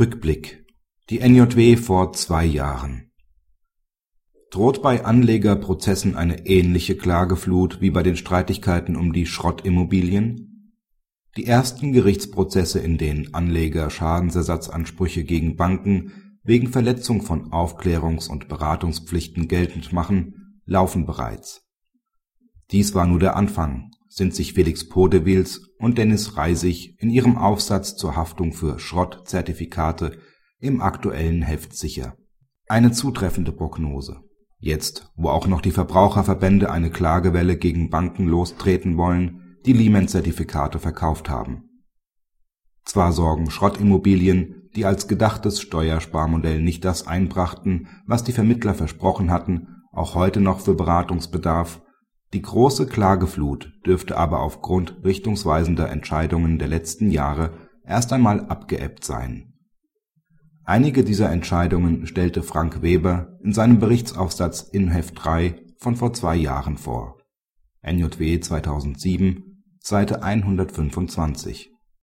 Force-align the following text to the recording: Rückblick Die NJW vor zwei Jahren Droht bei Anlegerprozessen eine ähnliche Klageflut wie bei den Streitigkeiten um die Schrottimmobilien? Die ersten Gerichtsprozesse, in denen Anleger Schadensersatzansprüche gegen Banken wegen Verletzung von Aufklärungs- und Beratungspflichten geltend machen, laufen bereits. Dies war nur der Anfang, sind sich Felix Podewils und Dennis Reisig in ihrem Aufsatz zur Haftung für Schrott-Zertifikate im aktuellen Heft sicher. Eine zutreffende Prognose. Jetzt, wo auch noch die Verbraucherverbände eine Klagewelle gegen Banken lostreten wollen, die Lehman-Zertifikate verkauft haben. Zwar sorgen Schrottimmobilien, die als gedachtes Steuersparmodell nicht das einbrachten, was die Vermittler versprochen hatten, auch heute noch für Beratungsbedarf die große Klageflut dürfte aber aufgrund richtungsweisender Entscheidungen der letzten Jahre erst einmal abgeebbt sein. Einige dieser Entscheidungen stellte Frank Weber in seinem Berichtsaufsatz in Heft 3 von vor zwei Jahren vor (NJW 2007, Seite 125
Rückblick 0.00 0.64
Die 1.10 1.20
NJW 1.20 1.76
vor 1.76 2.14
zwei 2.14 2.46
Jahren 2.46 3.10
Droht 4.50 4.80
bei 4.80 5.04
Anlegerprozessen 5.04 6.16
eine 6.16 6.46
ähnliche 6.46 6.96
Klageflut 6.96 7.82
wie 7.82 7.90
bei 7.90 8.02
den 8.02 8.16
Streitigkeiten 8.16 8.96
um 8.96 9.12
die 9.12 9.26
Schrottimmobilien? 9.26 10.78
Die 11.36 11.44
ersten 11.44 11.92
Gerichtsprozesse, 11.92 12.78
in 12.78 12.96
denen 12.96 13.34
Anleger 13.34 13.90
Schadensersatzansprüche 13.90 15.24
gegen 15.24 15.56
Banken 15.56 16.38
wegen 16.42 16.68
Verletzung 16.68 17.20
von 17.20 17.52
Aufklärungs- 17.52 18.28
und 18.30 18.48
Beratungspflichten 18.48 19.46
geltend 19.46 19.92
machen, 19.92 20.62
laufen 20.64 21.04
bereits. 21.04 21.66
Dies 22.70 22.94
war 22.94 23.06
nur 23.06 23.18
der 23.18 23.36
Anfang, 23.36 23.90
sind 24.14 24.34
sich 24.34 24.52
Felix 24.52 24.86
Podewils 24.86 25.70
und 25.78 25.96
Dennis 25.96 26.36
Reisig 26.36 26.96
in 26.98 27.08
ihrem 27.08 27.38
Aufsatz 27.38 27.96
zur 27.96 28.14
Haftung 28.14 28.52
für 28.52 28.78
Schrott-Zertifikate 28.78 30.18
im 30.58 30.82
aktuellen 30.82 31.40
Heft 31.40 31.74
sicher. 31.74 32.18
Eine 32.68 32.92
zutreffende 32.92 33.52
Prognose. 33.52 34.20
Jetzt, 34.58 35.10
wo 35.16 35.30
auch 35.30 35.46
noch 35.46 35.62
die 35.62 35.70
Verbraucherverbände 35.70 36.70
eine 36.70 36.90
Klagewelle 36.90 37.56
gegen 37.56 37.88
Banken 37.88 38.26
lostreten 38.26 38.98
wollen, 38.98 39.56
die 39.64 39.72
Lehman-Zertifikate 39.72 40.78
verkauft 40.78 41.30
haben. 41.30 41.70
Zwar 42.84 43.12
sorgen 43.12 43.50
Schrottimmobilien, 43.50 44.68
die 44.76 44.84
als 44.84 45.08
gedachtes 45.08 45.60
Steuersparmodell 45.62 46.60
nicht 46.60 46.84
das 46.84 47.06
einbrachten, 47.06 47.88
was 48.06 48.24
die 48.24 48.32
Vermittler 48.32 48.74
versprochen 48.74 49.30
hatten, 49.30 49.68
auch 49.90 50.14
heute 50.14 50.40
noch 50.40 50.60
für 50.60 50.74
Beratungsbedarf 50.74 51.80
die 52.32 52.42
große 52.42 52.86
Klageflut 52.86 53.72
dürfte 53.86 54.16
aber 54.16 54.40
aufgrund 54.40 55.04
richtungsweisender 55.04 55.90
Entscheidungen 55.90 56.58
der 56.58 56.68
letzten 56.68 57.10
Jahre 57.10 57.52
erst 57.84 58.12
einmal 58.12 58.46
abgeebbt 58.46 59.04
sein. 59.04 59.52
Einige 60.64 61.04
dieser 61.04 61.30
Entscheidungen 61.30 62.06
stellte 62.06 62.42
Frank 62.42 62.82
Weber 62.82 63.38
in 63.42 63.52
seinem 63.52 63.80
Berichtsaufsatz 63.80 64.62
in 64.62 64.88
Heft 64.88 65.14
3 65.22 65.56
von 65.78 65.96
vor 65.96 66.12
zwei 66.12 66.36
Jahren 66.36 66.78
vor 66.78 67.18
(NJW 67.82 68.38
2007, 68.38 69.64
Seite 69.80 70.22
125 70.22 71.71